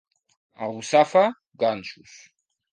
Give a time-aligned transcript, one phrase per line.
[0.61, 1.25] A Russafa,
[1.65, 2.13] ganxos.